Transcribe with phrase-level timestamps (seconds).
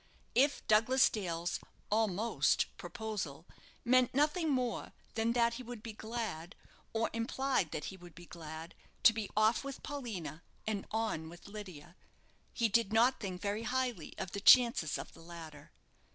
[0.33, 1.59] If Douglas Dale's
[1.91, 3.45] "almost" proposal
[3.85, 6.55] meant nothing more than that he would be glad,
[6.91, 11.47] or implied that he would be glad to be off with Paulina and on with
[11.47, 11.95] Lydia,
[12.51, 15.71] he did not think very highly of the chances of the latter.